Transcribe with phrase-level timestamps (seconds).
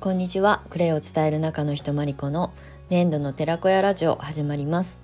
[0.00, 0.62] こんにちは。
[0.70, 2.54] クレイを伝える中の人まりこの
[2.88, 4.98] 粘土の寺子屋ラジオ始まります。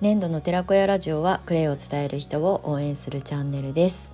[0.00, 4.12] 粘土の寺子屋ラジオはクレイを伝える人を応援するチャンネルです。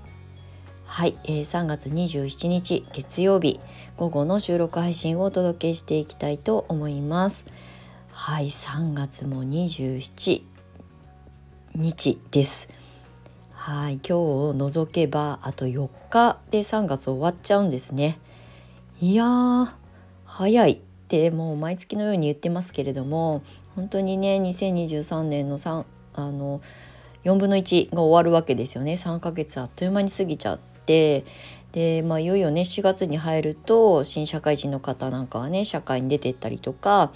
[0.87, 3.61] はい、えー、3月27日月曜日
[3.99, 7.45] 午後の収録配信をお届けしていきたいと思います。
[8.13, 8.47] はい。
[8.47, 10.43] 3月も27
[11.75, 12.67] 日です。
[13.53, 13.97] はい。
[13.97, 18.19] 今日を除けばあと4日で3月終わっちゃうんですね。
[19.01, 19.73] いやー
[20.25, 23.43] 早いってもう毎月のように言ってますけれども
[23.75, 25.85] 本当にね2023年の3
[26.15, 26.61] あの
[27.25, 28.93] 4分の1が終わるわけですよね。
[28.93, 31.25] 3ヶ月あっという間に過ぎちゃって。
[31.73, 37.11] で、まあ、いよいよね4月に入ると新社会人の方なんかはね社会に出てったりとか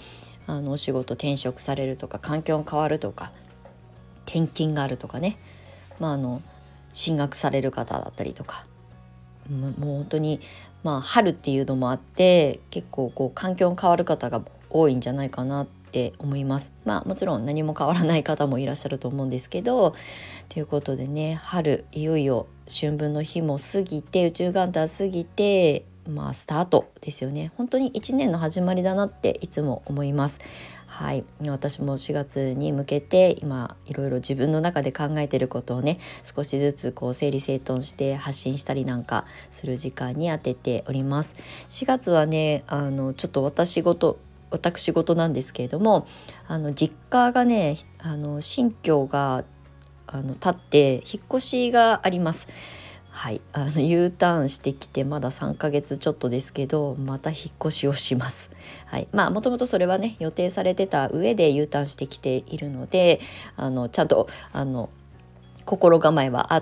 [0.47, 3.31] あのお仕事転職されるとか環境が変わるとか
[4.25, 5.39] 転勤があるとかね、
[5.97, 6.41] まあ、あの
[6.91, 8.65] 進学される方だったりとか。
[9.49, 10.39] もう本当に
[10.83, 16.71] まあ春っていうのもあって結構こう環境が変わる方が多いんじゃないかなって思います。
[16.85, 19.95] まあもちろん何も変わらない方もいらっしゃると思うんですけど
[20.47, 30.39] ということでね春いよいよ春分の日も過ぎて宇宙元旦過ぎてまあスタートですよね本当に1年の始まりだなっていつも思います
[30.99, 31.23] はい。
[31.47, 41.37] 私も4月に向けて今いろいろ自分の中で考えてることをね少しずつこう整理整頓して発信したりなんかする時間に当てております。
[41.69, 44.19] 4月はねあのちょっと私事
[44.51, 46.05] 私事なんですけれども
[46.49, 49.45] あの実家がねあの新居が
[50.05, 52.49] あの立って引っ越しがあります。
[53.11, 58.49] はい、あの U ターンしてきてまだ3ヶ月ちょっとですけどまた引っ越しをします。
[58.85, 63.19] はい、まあもともとそれはね予定されてた上で U ターンしてきているので
[63.55, 64.89] あのちゃんとあの
[65.65, 66.61] 心構えはあ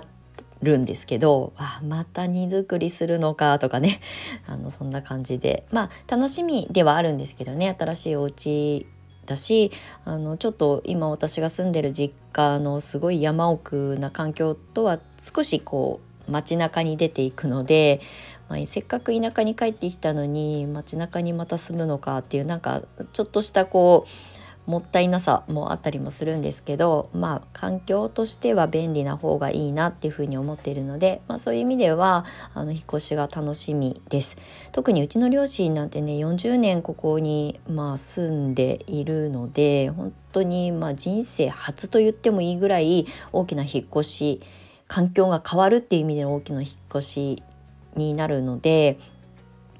[0.62, 4.00] るんですけどあまた荷造りするのかとかね。
[4.48, 5.64] あのそんな感じで。
[5.70, 8.86] まあ楽しみではあるんですけどね新しいお家
[9.26, 9.70] だし
[10.04, 18.00] あのちょっと今私が住んでる実家のすごい山奥な環境とは少しこう街中に出ていくので、
[18.48, 24.38] まあ、せっかく田舎に帰ってきたのに街中にまた住むのかっていうなんかちょっとしたこう
[24.68, 34.36] もったいなさもあったりもするんですけどまあ環境としては便利な方がいいなっていうふうに思っているので、まあ、そういう意味ではあの引っ越しが楽しみです。
[34.72, 44.40] 特にうちの両親なんてね40年ここに、まあ、住んでいるので本当にまあ人生初と言ってもいいぐらい大きな引っ越し
[44.88, 47.42] 環境が変わるっていう意味での大きな引っ越し
[47.94, 48.98] になるので、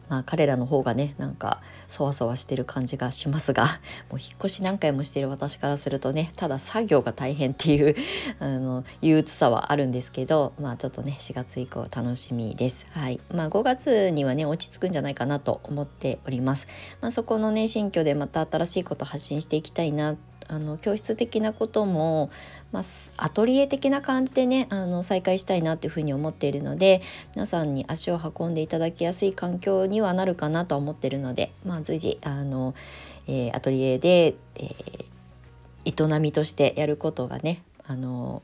[0.08, 3.64] まあ、彼らの方がねなんかそわそわしてる感じがしますが
[4.10, 7.94] もう引っ越し何回もしている私からするとねただ作業が大変っていう
[8.38, 12.86] あの憂鬱さはあるんですけどまあちょっとね4月以降楽しみです。
[12.90, 16.66] はいまあ、5月にはね落ち着くんじゃないかなと思っております。
[17.00, 20.16] まあ、そこのね新居でまた新しいこと発信していきたいな
[20.48, 22.30] あの教室的なことも、
[22.72, 22.82] まあ、
[23.16, 27.02] アトリエ的な感じでねあの再開したいなというふうに思っているので
[27.34, 32.74] 皆さんに足を運んでいただきやすい環境にはなるかなと思っているので、まあ、随時あの、
[33.26, 38.42] えー、アトリエで、えー、営みとしてやることがねあの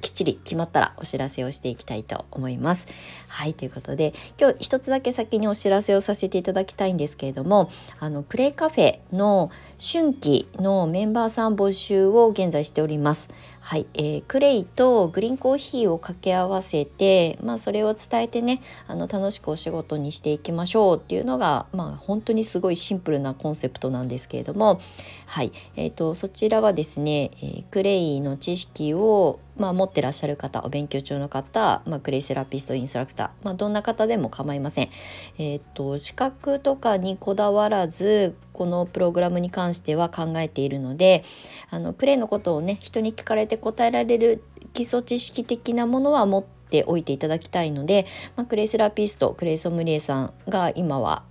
[0.00, 2.86] きっちり決まったらお知らせをしていきたいと思います。
[3.28, 13.28] はいということで今日一つだけ先にお知らせをさせていただきたいんですけれどもあのクレイカフェの春季のメンバーさん募集を現在しております。
[13.66, 24.80] はい、えー、クレイとグリーンコーヒーを掛け合わせて、まあ、それを伝えてねあの楽しくお仕事にしていきましょうっていうのが、まあ、本当にすごいシンプルなコンセプトなんですけれども、
[25.26, 34.90] はいえーと、そちらはですね、えー、クレイの知識を、まあ、持ってらっしゃる方お勉強中の方、まあ、クレイセラピストインストラクター、まあ、どんな方でも構いません。
[35.38, 41.24] えーと資格とかにこだわらずこのプログラムに関しては考えているので
[41.68, 44.42] あのクレイのことをね人に聞かれて答えられる
[44.72, 51.22] 基礎知識的なものは持っておいていただきたいので、まあ、クレイセラピストクレイソムリエさんが今は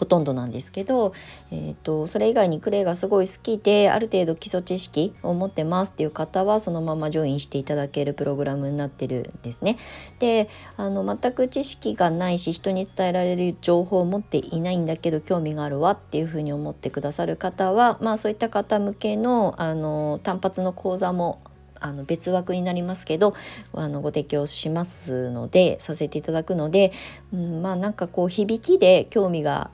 [0.00, 1.12] ほとんどなんですけど、
[1.50, 9.76] えーと、それ以外にクレイがすごい好きである程度基礎知識を持ってますっていう方はそのままジョインしていただけるプログラムになってるんですね。
[10.18, 10.48] で
[10.78, 21.40] あの全く知識がないし人に伝えられる情報を持っていないんだけど興味があるわっていうふうに思ってくださる方は、まあ、そういった方向けのあの単発の講座も
[21.80, 23.34] あの別枠になりますけど
[23.72, 26.92] あのご提供しますのでさせていただくので、
[27.32, 29.70] うん、まあなんかこう響きで興味が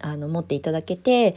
[0.00, 1.36] あの持っていただけて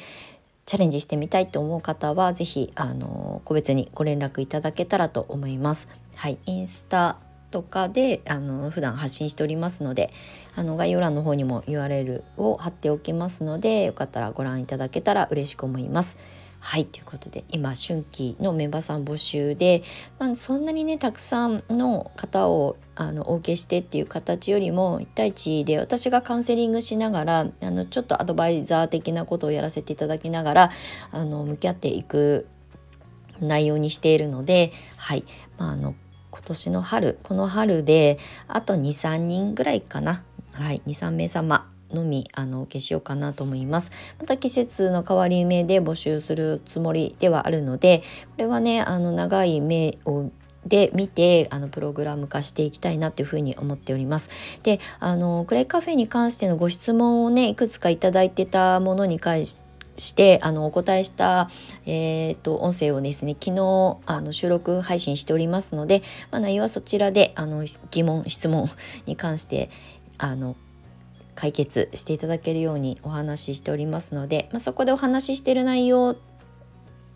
[0.65, 5.89] チャレンジしてみたいと思う方は是非あの個別にご連絡いただけたらと思います。
[6.15, 7.17] はい、インスタ
[7.51, 10.11] とかであの普段発信しておりますので
[10.55, 16.17] あの概要欄の方にも URL を貼っておきますのでよかったらご覧いただけたら嬉しく思います。
[16.65, 19.83] はいということで今春季のメンバーさん募集で、
[20.17, 30.71] まあ、そんなにねたくさんの方をあのお受けしてっていう形よりも1対1で私がカウンセリングしながらあのちょっとアドバイザー的なことをやらせていただきながら
[31.11, 32.47] あの向き合っていく
[33.41, 35.25] 内容にしているので、はい。
[35.57, 35.95] まあ、あの
[36.31, 38.17] 今年の春この春で
[38.47, 40.23] あと23人ぐらいかな、
[40.53, 50.31] はい、23名様のみあのお消しようかなと思いますまた季節の変わり目で募集するつもりではあるのでこれはねあの長い目を
[50.65, 54.29] で見てあのプログラム化していきたいなというふうに思っております。
[54.63, 59.63] であのクレイカフェに関してのご質問をねいくつか頂いてたものに関して
[59.97, 61.49] してあのお答えした、
[61.85, 66.01] えーと、音声をですね昨日あの収録配信しておりますので、
[66.31, 68.67] まあ、内容はそちらであの疑問質問
[69.05, 69.69] に関して
[70.17, 70.55] あの
[71.35, 76.15] 解決していただけるようにお話ししておりますので、まあ、そこでお話ししてる内容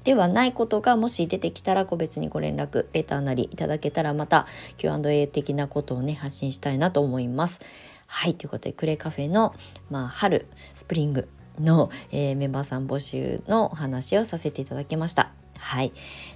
[0.03, 4.47] ではないことがもし出てきたら個別にご連絡レターなりいただけたらまた
[4.77, 7.59] Q&A 的なことをね発信したいなと思います。
[8.07, 9.53] はいということでクレカフェの、
[9.89, 11.27] まあ、春スプリング
[11.59, 15.31] の、えー、メンバーさん募集のお話をさせていただきました。
[15.57, 15.91] はい。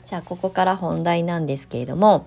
[0.05, 2.25] じゃあここから本題なんですけれども、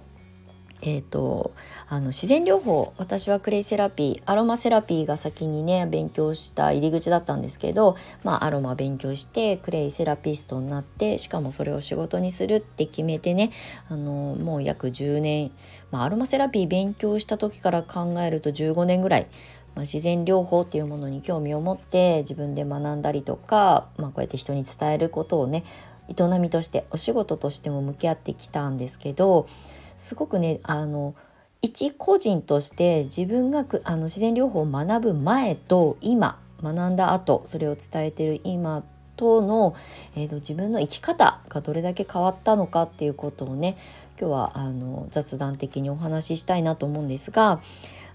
[0.87, 1.53] えーと、
[1.89, 13.51] あの自然療法私はクレイセラピーアロマセラピーが先にね勉強した入り口だったんですけど、まあ、アロマ勉強してクレイセラピストになってしかもそれを仕事にするって決めてね
[13.89, 15.53] あのもう約10年、
[15.91, 19.27] まあ、アロマセラピー勉強した時から考えると15年ぐらい
[19.75, 25.65] まあ、自然療法っていうものに興味を持って自分で学んだりとか、まあ、こうやって人に伝えることをね
[26.09, 29.49] 営みとしてお仕事としても向き合ってきたんですけど
[29.97, 31.15] すごくねあの
[31.63, 38.85] 一個人として自分があの自然療法を学ぶ前と今学んだ後それを伝えてる今
[39.17, 39.75] との、
[40.15, 43.77] えーと、自分の生き方がどれだけ変わったのかっていうことをね
[44.21, 47.61] 今日はあの雑談的にお話ししたいなと思うんですが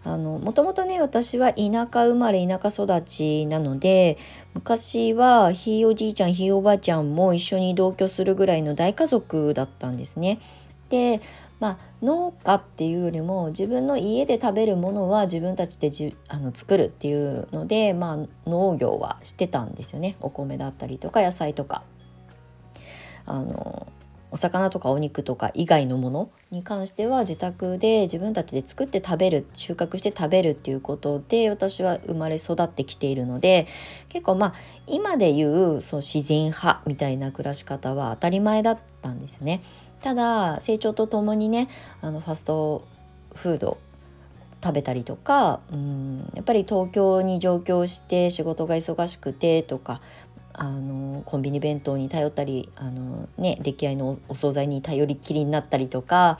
[0.06, 4.18] もともとね私は田舎生まれ田舎育ちなので
[4.54, 10.40] 昔はひいおじいちゃんひいおばあちゃんも一緒に同居するぐらいの大家族だったんですね。
[10.90, 11.22] で
[11.60, 21.84] まあ、農家っていうよりも自分の家で食べるものは自分たちでじあの作るっていうので、まあ、農業はしてたんですよねお米だったりとか野菜とか。
[23.26, 23.86] あの
[24.32, 33.68] お魚とかお肉とか以外のものに関しては自宅で自分たちで作って食べる収穫して食べるっていうことで私は生まれ育ってきているので
[34.08, 34.54] 結構まあ
[34.88, 39.62] 今で言うそう自然派みたいな暮らし方は当たり前だったんですね。
[40.02, 41.68] ただ成長とともにね
[42.02, 42.88] あのファスト
[43.36, 43.78] フード
[44.64, 50.02] 食べたりとかうんやっぱり東京に上京して仕事が忙しくてとか
[50.54, 56.38] あのコンビニ弁当に頼ったりあの、ね、出来合いのお惣菜に頼りきりになったりとか、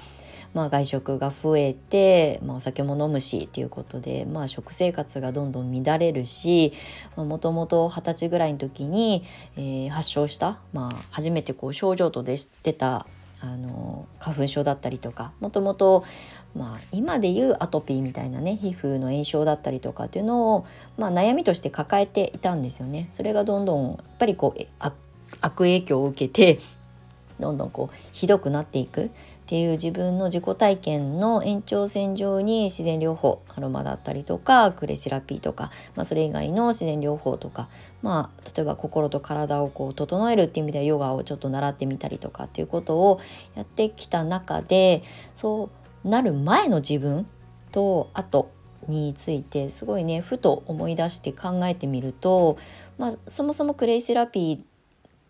[0.54, 6.74] まあ、外食が増えて、まあ、お酒も飲むしっていうことで、まあ、食生活がどんどん乱れるし
[7.16, 9.24] もともと二十歳ぐらいの時に、
[9.56, 12.38] えー、発症した、まあ、初めてこう症状と出
[12.74, 13.06] た
[13.42, 16.04] あの花粉症だったりとかもともと
[16.56, 20.66] まあ、今でいうアトピーみたいなね皮膚の炎症だったりとかっていうのを、
[20.98, 23.08] まあ、悩みとして抱えていたんですよね。
[23.12, 24.62] それがどんどんやっぱりこう
[25.42, 26.60] 悪影響を受けて
[27.40, 29.12] どんどんこうひどくなっていく
[29.50, 37.68] っていう自分の自己体験の延長線上に自然療法アロマだったりとかクレセラピーとか、まあ、それ以外の自然療法とか、
[38.04, 43.20] まあ、例えば心と体をこう整えるっていう意味ではヨガをちょっと習ってみたりとかっていうことを
[43.56, 45.02] やってきた中で
[45.34, 45.72] そ
[46.06, 47.26] うなる前の自分
[47.72, 48.52] と後
[48.88, 52.60] についてすごいねふと思い出して考えてみると、
[53.00, 54.60] まあ、そもそもクレイセラピー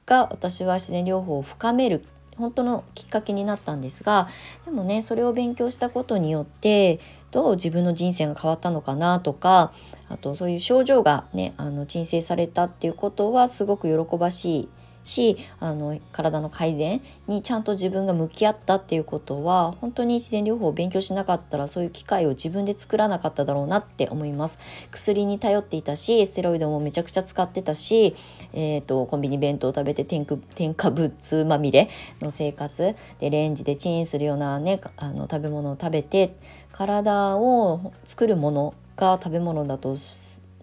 [0.05, 2.03] が私は自然療法を深める
[2.39, 4.27] 本当のきっかけになったんですが
[4.65, 6.99] でもねそれを勉強したことによって
[7.31, 9.73] どう自分の人生が変わったのかなとか
[10.07, 14.69] あとそういう症状がねあの鎮静されたっていうことはすごく喜ばしい
[15.03, 24.59] しあの体の改善にちゃんと自分が向き合ったっていうことは本当に自然療法を勉強しなかったらそういう機会を自分で作らなかっただろうなって思います
[24.91, 28.15] 薬に頼っていたしステロイドもめちゃくちゃ使ってたし、
[28.53, 31.89] えーと、コンビニ弁当を食べて添添加物まみれ
[32.21, 36.35] の生活でレンジでチンするようなねあの食べ物を食べて
[36.71, 39.95] 体を作るものが食べ物だと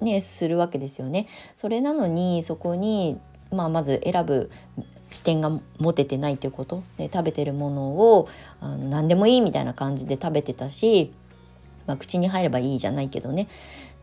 [0.01, 1.27] ね、するわけですよね。
[1.55, 3.19] それなのにそこに
[3.51, 4.51] まあ、まず選ぶ
[5.11, 6.83] 視点が持ててないということ。
[6.97, 8.29] で食べてるものを
[8.61, 11.13] あの何でもいいみたいな感じで食べてたし
[11.87, 13.45] まあ、口に入ればいいじゃないけどね。
[13.45, 13.47] っ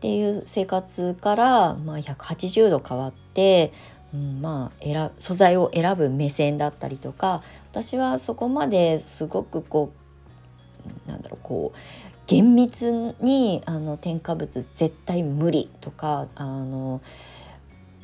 [0.00, 3.72] ていう生活から、まあ、180度変わって、
[4.12, 9.92] うん、まあ選素材を選ぶ目線だったりとか私はそこまですごくこ
[11.06, 11.78] うなんだろうこう
[12.26, 17.00] 厳密にあの添加物絶対無理とかあの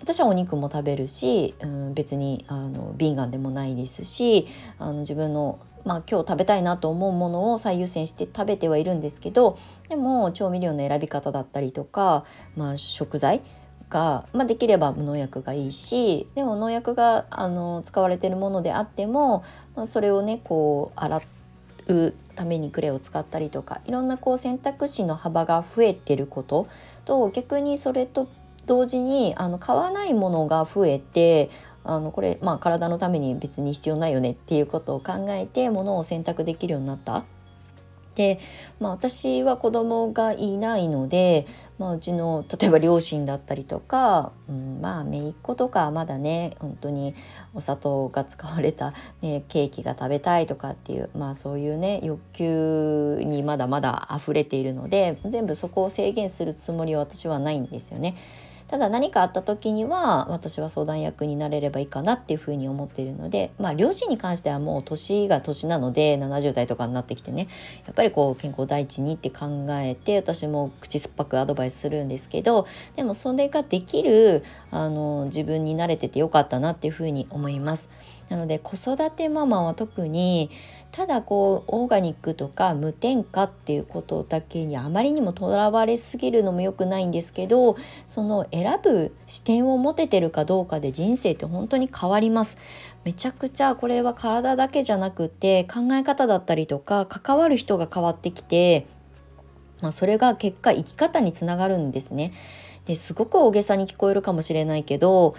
[0.01, 4.47] 私はお肉も食べるし、うん、別にあのビーガンでもないですし
[4.79, 13.41] あの自分のまあ、今日食べたいなと思うものを最優先して食べてはいるんですけどでも調味料の選び方だったりとか、まあ、食材
[13.89, 19.43] が、まあ、できれば無農薬がいいしでも農薬があの使われてるものであっても、
[19.75, 21.23] まあ、それをねこう洗
[21.89, 26.69] うためにクレを使ったりとかいろんなこう選択肢の幅が増えてること
[27.05, 28.29] と逆にそれと
[28.67, 31.51] 同時にあの買わないものが増えて
[31.85, 37.25] あのこれ、まあ、体のために別に必要ないよねっていうことを考えてものを選択できるようになった。
[38.15, 38.39] で、
[38.81, 41.47] まあ、私は子供がいないので、
[41.79, 47.15] まあ、うちの例えば両親だったりとか、うん、まあ姪っ子とかまだね本当に
[47.55, 58.17] お砂糖が使われた、ね、ケーキが食べたいとかっていう、まあ、そういうね欲求にまだまだ溢れているので全部そこを制限するつもりは私はないんですよね。
[58.71, 67.49] ただ何かあった時には私は相談役になれればいいかなっていうふうに思っているのでまあ両親に関してはもう年が年なので70代とかになってきてね
[67.85, 77.89] やっぱりこう健康第一にって考えて私も口酸っぱくアドバイスするんですけどでもそれができるあの自分に慣れててよかったなっていうふうに思います。
[78.29, 80.51] なので子育てママは特に
[80.93, 87.77] ただこうオーガニックとか無添加っていうことだけにあまりにもとらわれすぎるのも良くないんですけど
[88.09, 92.59] その選ぶ視点を持ててるかどうかで人生って本当に変わります。
[93.05, 98.87] めちゃくちゃこれは体だけじゃなくて考え方だったりとか関わる人が変わってきて、
[99.81, 102.33] まあ、それが結果生き方につながるんですね。
[102.85, 105.35] ですごく大げさに聞こえるかもしれないけど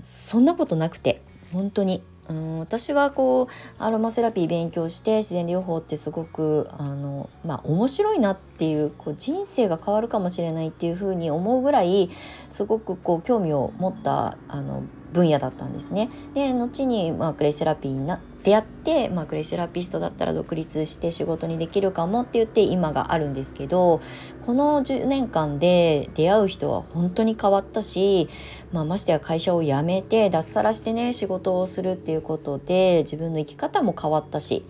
[0.00, 12.10] そんなことなくて本当にうん私はこうアロマセラピー勉強して自然療法ってすごくあの、まあ、面白いなっていうこう人生が変わるかもしれないっていうふうに思うぐらい
[12.50, 14.82] すごくこう興味を持ったあの
[15.12, 16.10] 分野だったんですね。
[16.34, 24.00] で後に、まあ、クレイセラピーにな出会って、まあ、クレイセラピストだったら独立して仕事にできるかもって言って今があるんですけど
[24.46, 28.28] この10年間で出会う人は本当に変わったし、
[28.72, 34.64] まあ、ましてや会社を辞めて脱サラしてね仕事をするっていうことで自分の生き方も変わったし。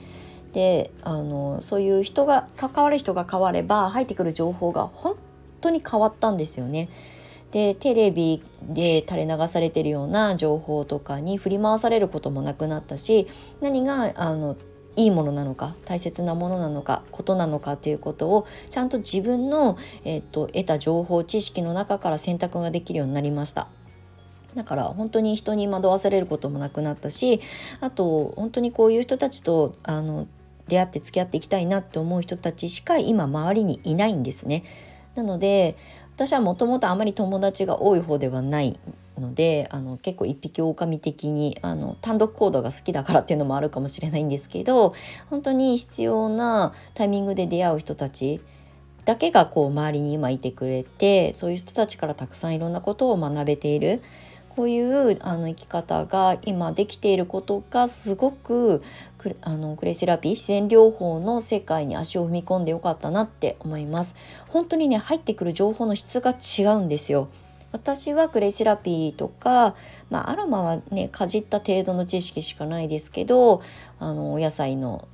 [0.53, 5.15] であのそういう人が関わる人が変われば入ってくる情報が本
[5.61, 6.89] 当に変わったんですよね。
[7.51, 13.27] でテレビで垂れ流されてるような情報とかに振り回されることもなくなったし
[13.61, 14.57] 何があの
[14.97, 23.69] いいものなのか大切なものなのかことなのかということをちゃんと自分の、えっと、得た情報知識の中から選択ができるようになりました。
[24.55, 27.41] だから本当に人に惑わされることもなくなったし
[27.81, 30.27] あと本当にこういう人たちとあの
[30.69, 34.65] 出会って付き合っていきたいなって思う人たちしか今周りにいないんですね。
[35.19, 35.77] なので
[36.15, 38.79] 私はもともとあまり友達が多い方ではない
[39.19, 44.95] のであの結構一匹狼的にあの単独行動が好きだからっていうのもあるかもしれないんですけど
[45.29, 48.41] 本当に必要なタイミングで出会う人たち
[49.05, 54.03] だけがこう周りに今いてくれてそういう人たちからたくさんいろんなことを学べている
[54.51, 58.83] こういうあの生き方が今できていることがすごく
[59.43, 64.17] あのクレイセラピー自然療法の世界に足を踏み込んでよかったなって思います。
[64.49, 67.29] 本当にね入ってくる情報の質が違うんですよ。
[67.73, 69.75] 私はクレイセラピーとか、
[70.11, 73.63] まあ、アロマはねかじった程度の知識しかないですけど
[73.99, 75.07] あのお野菜の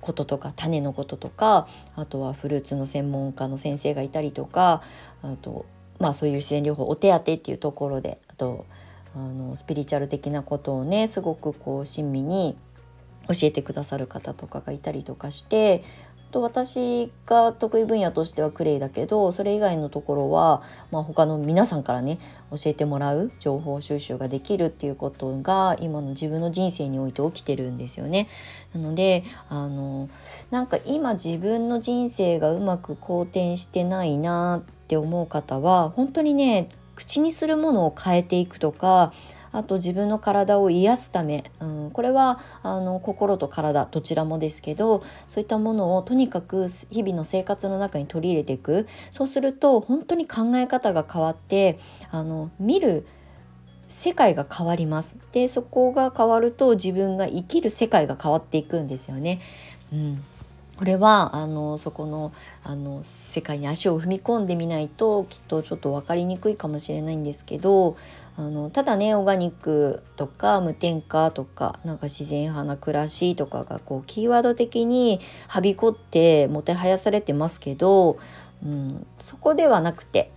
[0.00, 4.82] こととか種のこととかあとはフルーツの専門家の先生がいたりとか
[5.22, 5.66] あと
[5.98, 8.66] まあそういう自然療法お手当っていうところであと
[9.14, 12.56] あのスピリチュアル的なことをねすごくこう親身に
[13.28, 15.84] 教えてくださる方とかがいたりとかして
[16.30, 22.18] と私が得意分野としてはクレイだけどそれ以外のところは、まあ、他の皆さんからね
[22.50, 28.28] 教えてもらう情報収集ができるっていうことが今の自分の人生において起きてるんですよね。
[28.74, 30.08] なのであの
[30.50, 39.12] なんか今自分の人生がうまく好転してないなって思う方は本当にね口にするものを変えていくとか
[39.52, 48.86] あと自分の体を癒すため、うん、これはあの心と体どちらもですけどそういったものをとにかく日々の生活の中に取り入れていく。
[49.10, 51.78] そうすると本当に考え方が変わって
[52.10, 53.06] あの見る
[53.88, 55.16] 世界が変わります。
[55.32, 59.40] でそこが変わると自分が生きる世界が変わっていくんですよね。
[59.92, 60.24] うん。
[60.80, 62.32] これはあのそこの
[62.64, 67.98] あの世界に足を踏み込んでみないときっとちょっと分かりにくいかもしれないんですけど
[68.40, 78.18] あのただねオーガニックとか無添加とかなんか自然派な暮らしとかがこうキーワード的にはびこってもてはやされてますけど、
[78.64, 80.30] うん、そこではなくて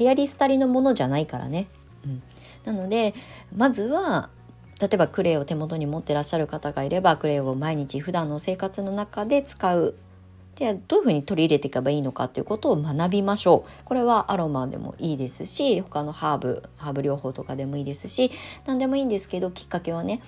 [0.00, 1.68] 流行り廃りのものじゃないからね。
[2.04, 2.22] うん、
[2.64, 3.14] なので
[3.54, 4.30] まずは
[4.80, 9.94] 例えばクレイを手元に持ってらっしゃる方がいればクレイを毎日普段の生活の中で使う
[10.54, 13.84] でどういうふうに取り入れていけばいいのかということを学びましょう。
[13.84, 18.30] これはアロマでもいいですし他のハーブハーブ療法とかでもいいですし
[18.66, 20.20] 何でもいいんですけどきっかけはね。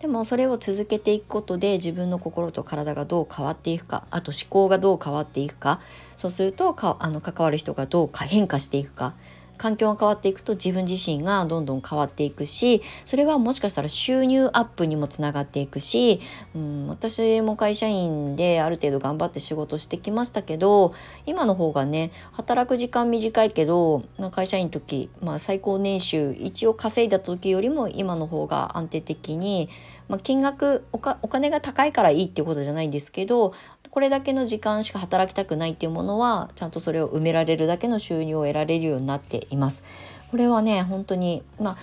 [0.00, 5.80] でもそれを続けていくことで自分の心と体がどう変わっていくかあと思考がどう変わっていくか。
[6.16, 9.14] そうするとかあの関わる人がどう変化していくか。
[9.56, 16.20] 環境が変わっていくと自分自身がどんどん変わっていくしそれはもしかしたら収入アップにもつながっていくし、
[16.54, 20.94] うん、私も会社員である程度頑張って仕事してきましたけど
[21.26, 29.68] 今の方がね働く時間短いけどまあ会社員の時、まあ、最高年収一応稼いだ時よりも今の方が安定的に、
[30.08, 33.54] まあ、金額お金が高いからいいっていうことじゃないんですけど
[33.94, 39.84] これだけの時間しか働きたくないっていうものはちゃんとそれを埋められるだけの収入を得られるようになっています。
[40.32, 41.76] これはね本当にまあ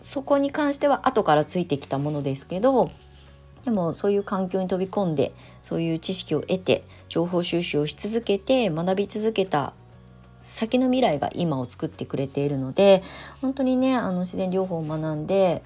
[0.00, 2.92] そこに関しては後からついてきたものですけど
[3.64, 9.72] でもそういう環境に飛び込んでそういう知識を得て情報収集をし続けて学び続けた
[10.38, 13.02] 先の未来が今を作ってくれているので
[13.42, 15.64] 本当にねあの自然療法を学んで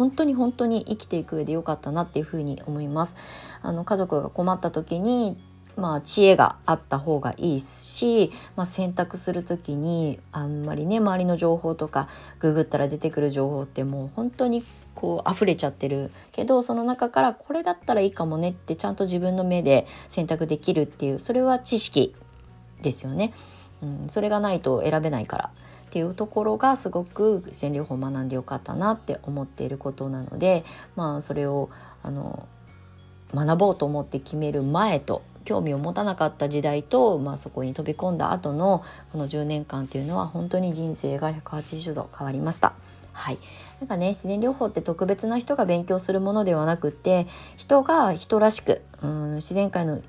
[0.00, 3.16] 本当に本当に生きていく上で良かったなっていうふうに思います。
[3.60, 5.36] あの家族が困った時に
[5.76, 14.62] まあ、知恵があった方がいいし、まあ、選択する時にあんまりね周りの情報とかググったら出てくる情報ってもう本当に
[14.94, 22.14] こう溢れちゃってるけどその中からこれだったらいいかもねってちゃんと自分の目で選択できるっていうそれは知識
[22.82, 23.32] ですよね。
[23.82, 25.50] うん、それがないと選べないから
[25.90, 31.68] っていうところがすごく自然療法を学んでよかったなって思っていることなのでまあそれを
[32.04, 32.46] あの
[33.34, 42.74] 学ぼうと思って決める前と興味を持たなかった時代と、まあ、そこに飛び込んだ後のこの10年間っていうのは本当に人生が180度変わりました。
[43.12, 43.38] はい、
[43.80, 47.26] なんかね自然療法って特別な人が勉強するものではなくって
[47.56, 50.00] 人が人らしくうん自然界の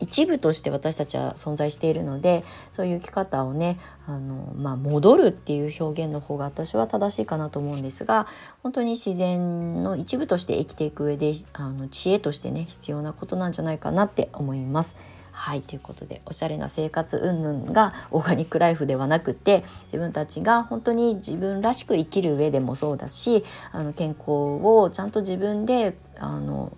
[0.00, 8.26] 一部として私たちは存在しているのでそういう生き方をねあの、まあ、戻るっていう表現の方が私は正しいかなと思うんですが
[8.62, 14.96] 本当に自然の一部として生きていく上であの知恵としてね必要なことなんじゃないかなって思います。
[15.34, 26.76] はいということでおしゃれな生活云々がオーガニックライフではなくて自分たちが本当に自分らしく生きる上でもそうだしあの健康をちゃんと自分であの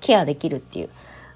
[0.00, 0.90] ケアできるっていう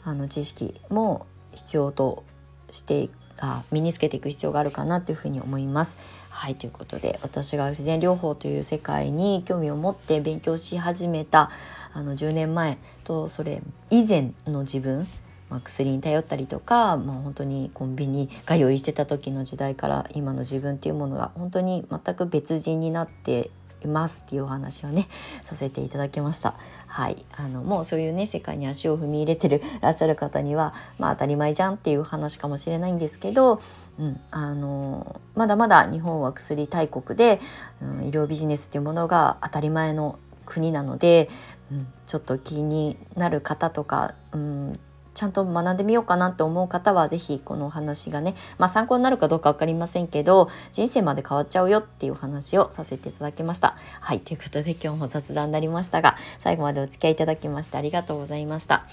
[0.06, 2.22] あの知識も必要と
[2.70, 5.96] してあ身につけていく必要があるかなというふうに思います。
[6.30, 11.50] はいということで私が自然療法という世界に興味を持って勉強し始めた
[11.92, 15.06] あの10年前とそれ以前の自分
[15.48, 23.50] まあ、薬に頼ったりとか、まあ、本当にコンビニが用意してた時の時代から今の自分っていうものが本当に全く別人になって
[23.84, 25.06] いますっていうお話をね
[25.44, 26.54] させていただきました。
[26.86, 33.60] はい、あのもうそういうね世界に足を踏み入れてるらっしゃる方にはまあ当たり前じゃんっていう話かもしれないんですけど、
[33.98, 37.40] うん、あのまだまだ日本は薬大国で、
[37.82, 41.28] うん、医療ビジネスっていうものが当たり前の国なので、
[41.70, 44.80] うん、ちょっと気になる方とか、うん、
[45.16, 53.76] ちゃんと学んでみようかなと思う方は是非このお話がね、まあ、参考になるかどうか分かりませんけど人生まで変わっちゃうよっていう話をさせていただきました。
[54.00, 58.84] はいということで今日も雑談になりましたが最後までお付き合いいただきましてありがとうございました。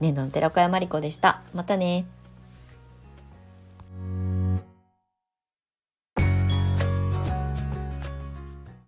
[0.00, 1.42] 年度の寺子屋まりこでした。
[1.52, 2.06] またね